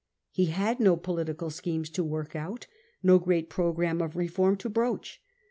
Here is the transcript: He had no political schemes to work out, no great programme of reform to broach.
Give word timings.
He 0.31 0.45
had 0.45 0.79
no 0.79 0.97
political 0.97 1.51
schemes 1.51 1.87
to 1.91 2.03
work 2.03 2.35
out, 2.35 2.65
no 3.03 3.19
great 3.19 3.51
programme 3.51 4.01
of 4.01 4.15
reform 4.15 4.55
to 4.57 4.67
broach. 4.67 5.21